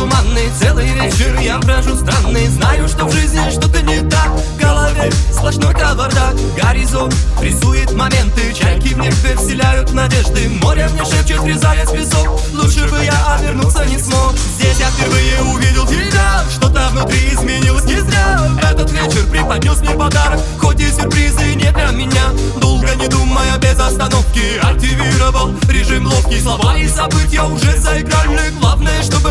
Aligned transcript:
туманный 0.00 0.50
Целый 0.58 0.88
вечер. 0.94 1.38
Я 1.40 1.58
брожу 1.58 1.94
странный 1.94 2.46
Знаю, 2.46 2.88
что 2.88 3.04
в 3.04 3.12
жизни 3.12 3.50
что-то 3.50 3.82
не 3.82 4.00
так. 4.08 4.30
В 4.30 4.58
голове 4.58 5.10
сплошной 5.30 5.74
кавардак 5.74 6.34
Горизонт 6.56 7.14
рисует 7.40 7.92
моменты. 7.92 8.52
Чайки 8.54 8.94
в 8.94 8.98
небе 8.98 9.36
вселяют 9.36 9.92
надежды 9.92 10.48
Море 10.62 10.88
мне 10.92 11.04
шепчет, 11.04 11.40
врезаясь 11.40 11.88
в 11.88 11.92
песок 11.92 12.40
Лучше 12.54 12.88
бы 12.88 13.04
я 13.04 13.34
обернуться 13.34 13.84
не 13.84 13.98
смог. 13.98 14.34
Здесь 14.58 14.78
я 14.78 14.88
впервые 14.88 15.42
увидел 15.54 15.86
тебя. 15.86 16.44
Что-то 16.50 16.88
внутри 16.92 17.34
изменилось 17.34 17.84
не 17.84 18.00
зря. 18.00 18.40
Этот 18.62 18.90
вечер 18.92 19.26
преподнес 19.30 19.80
мне 19.80 19.90
подарок 19.90 20.40
Хоть 20.58 20.80
и 20.80 20.90
сюрпризы 20.90 21.54
не 21.54 21.70
для 21.72 21.90
меня. 21.90 22.30
Долго 22.58 22.94
не 22.94 23.08
думая 23.08 23.58
без 23.58 23.78
остановки 23.78 24.58
Активировал 24.62 25.54
режим 25.68 26.06
ловкий. 26.06 26.40
Слова 26.40 26.76
и 26.76 26.88
события 26.88 27.42
уже 27.42 27.76
заиграли. 27.76 28.50
Главное, 28.60 29.02
чтобы 29.02 29.29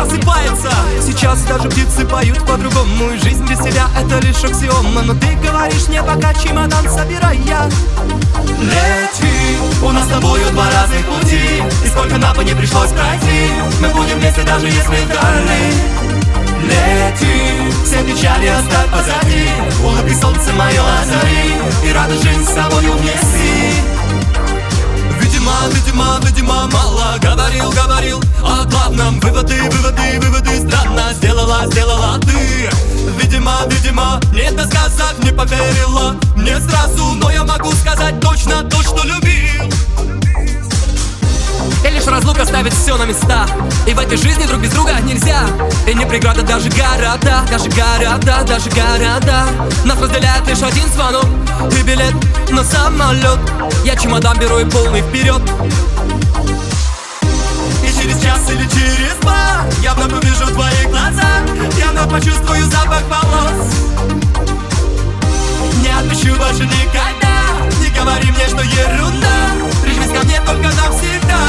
Просыпается. 0.00 0.70
Сейчас 1.06 1.42
даже 1.42 1.68
птицы 1.68 2.06
поют 2.06 2.38
по-другому 2.46 3.10
И 3.10 3.18
жизнь 3.18 3.44
без 3.44 3.58
тебя 3.58 3.86
это 3.94 4.18
лишь 4.26 4.42
аксиома. 4.42 5.02
Но 5.02 5.12
ты 5.12 5.36
говоришь 5.46 5.88
мне 5.88 6.02
пока 6.02 6.32
чемодан 6.32 6.88
собирай 6.88 7.38
я 7.46 7.68
Лети, 8.60 9.58
у 9.82 9.90
нас 9.90 10.06
с 10.06 10.08
тобою 10.08 10.50
два 10.52 10.64
разных 10.70 11.04
пути. 11.04 11.62
И 11.84 11.88
сколько 11.88 12.16
бы 12.34 12.44
не 12.44 12.54
пришлось 12.54 12.88
пройти 12.92 13.50
Мы 13.82 13.88
будем 13.90 14.18
вместе 14.18 14.42
даже 14.42 14.68
если 14.68 15.04
вдали. 15.04 15.74
Лети, 16.62 17.84
все 17.84 18.02
печали 18.02 18.46
оставь 18.46 18.90
позади. 18.90 19.50
Улыбки 19.84 20.14
солнце 20.18 20.50
мое 20.54 20.80
озари. 20.80 21.60
И 21.84 21.92
радость 21.92 22.24
жизнь 22.24 22.44
с 22.46 22.54
собою 22.54 22.94
внеси. 22.94 23.74
Видимо, 25.20 25.52
видимо, 25.74 26.18
видимо, 26.22 26.66
мало 26.72 27.18
Говорил, 27.50 27.72
говорил 27.72 28.22
о 28.44 28.64
главном. 28.64 29.18
Выводы, 29.18 29.60
выводы, 29.60 30.20
выводы 30.20 30.68
Странно 30.68 31.12
сделала, 31.14 31.66
сделала 31.66 32.20
ты. 32.20 32.70
Видимо, 33.20 33.52
видимо, 33.66 34.20
не 34.32 34.52
досказать 34.52 35.18
Не 35.24 35.32
поверила. 35.32 36.14
Мне 36.36 36.60
сразу 36.60 37.04
Но 37.14 37.28
я 37.28 37.42
могу 37.42 37.72
сказать 37.72 38.20
точно 38.20 38.62
то, 38.62 38.80
что 38.84 39.04
любил. 39.04 39.64
И 41.84 41.90
лишь 41.90 42.06
разлука 42.06 42.44
ставит 42.44 42.72
все 42.72 42.96
на 42.96 43.04
места. 43.04 43.46
И 43.84 43.94
в 43.94 43.98
этой 43.98 44.16
жизни 44.16 44.46
друг 44.46 44.60
без 44.60 44.70
друга 44.70 45.00
нельзя. 45.02 45.40
И 45.88 45.94
не 45.94 46.06
преграда 46.06 46.42
даже 46.42 46.68
города 46.70 47.44
Даже 47.50 47.68
города, 47.70 48.44
даже 48.46 48.70
города. 48.70 49.46
Нас 49.84 50.00
разделяет 50.00 50.46
лишь 50.46 50.62
один 50.62 50.86
звонок 50.92 51.26
И 51.76 51.82
билет 51.82 52.14
на 52.50 52.62
самолет 52.62 53.40
Я 53.84 53.96
чемодан 53.96 54.38
беру 54.38 54.60
и 54.60 54.64
полный 54.66 55.02
вперед 55.02 55.42
или 58.52 58.66
через 58.68 59.14
два 59.20 59.64
Я 59.82 59.94
вновь 59.94 60.12
увижу 60.12 60.46
твои 60.46 60.86
глаза 60.86 61.28
Я 61.78 61.90
вновь 61.92 62.10
почувствую 62.10 62.64
запах 62.64 63.02
волос. 63.08 63.68
Не 65.82 65.88
отпущу 65.88 66.34
больше 66.36 66.64
никогда. 66.64 67.30
Не 67.80 67.88
говори 67.90 68.30
мне, 68.30 68.46
что 68.46 68.62
ерунда. 68.62 69.36
Прижмись 69.82 70.18
ко 70.18 70.24
мне 70.24 70.40
только 70.40 70.68
навсегда. 70.68 71.40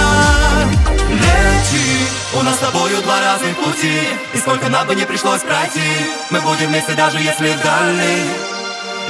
Лети, 1.09 2.07
у 2.33 2.43
нас 2.43 2.55
с 2.55 2.59
тобою 2.59 3.01
два 3.01 3.19
разных 3.21 3.55
пути. 3.57 3.99
И 4.33 4.37
сколько 4.37 4.69
нам 4.69 4.87
бы 4.87 4.95
не 4.95 5.05
пришлось 5.05 5.41
пройти 5.41 5.81
Мы 6.29 6.39
будем 6.41 6.69
вместе 6.69 6.93
даже 6.93 7.19
если 7.19 7.51
вдали 7.53 8.23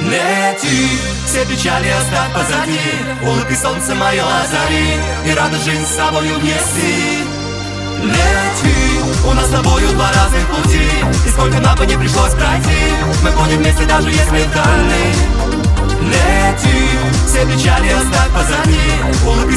Лети, 0.00 0.88
все 1.26 1.44
печали 1.44 1.88
оставь 1.88 2.32
позади. 2.34 2.80
Улыбки 3.22 3.54
солнце 3.54 3.94
мое 3.94 4.22
озари 4.22 5.00
И 5.24 5.34
радость 5.34 5.64
жизнь 5.64 5.86
с 5.86 5.96
собою 5.96 6.38
внеси 6.38 7.31
у 9.32 9.34
нас 9.34 9.46
с 9.46 9.50
тобою 9.50 9.88
два 9.92 10.12
разных 10.12 10.46
пути. 10.48 10.88
И 11.26 11.28
сколько 11.30 11.58
нам 11.58 11.76
бы 11.76 11.86
не 11.86 11.96
пришлось 11.96 12.32
пройти 12.32 12.92
Мы 13.22 13.30
будем 13.30 13.58
вместе 13.58 13.84
даже 13.84 14.10
если 14.10 14.44
вдали. 14.44 15.14
Лети, 16.02 16.88
все 17.26 17.46
печали 17.46 17.88
оставь 17.88 18.30
позади. 18.34 18.80
Улыбки 19.26 19.51